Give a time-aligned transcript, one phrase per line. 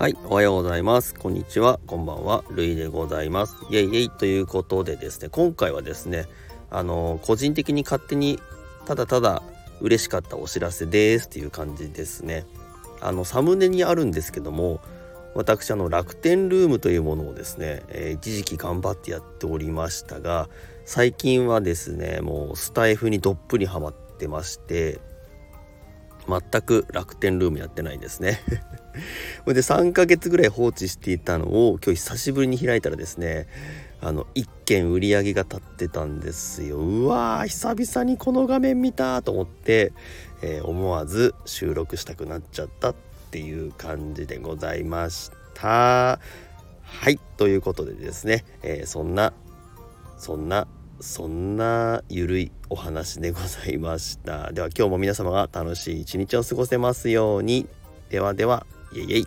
[0.00, 1.14] はい、おはようございます。
[1.14, 3.54] こんにちは、こんばんは、るいでございます。
[3.68, 6.24] イェイイェイということでですね、今回はですね、
[6.70, 8.38] あの個人的に勝手に
[8.86, 9.42] ただただ
[9.82, 12.46] 嬉しかったお知らせですっていう感じですね。
[13.02, 14.80] あのサムネにあるんですけども、
[15.34, 20.48] 私あの楽天ルームというものをですね、えー、一時期頑張ってやっておりましたが、
[20.86, 24.98] 最近はですね、もうスタイフにどっぷりハマってまして、
[26.30, 28.40] 全く楽天ルームやってないですね。
[29.46, 33.46] で3ヶ月ぐらい放置していたのを今日久しぶりに開いたらですね
[34.00, 36.78] あの1件売り上げが立ってたんですよ。
[36.78, 39.92] うわー久々にこの画面見たと思って、
[40.42, 42.94] えー、思わず収録したくなっちゃったっ
[43.30, 46.18] ていう感じでございました。
[46.82, 49.32] はいということでですね、えー、そんな
[50.18, 50.66] そんな
[51.00, 54.52] そんなゆるいお話でございました。
[54.52, 57.66] では今日も皆様が楽しい一日を過ごせますように。
[58.10, 59.26] ではではイエイイエイ。